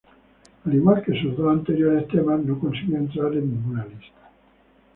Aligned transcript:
Al 0.65 0.73
igual 0.73 1.03
que 1.03 1.21
sus 1.21 1.37
dos 1.37 1.51
anteriores 1.51 2.07
temas, 2.07 2.39
no 2.43 2.57
consiguió 2.59 2.97
entrar 2.97 3.31
en 3.35 3.51
ninguna 3.51 3.85
lista. 3.85 4.31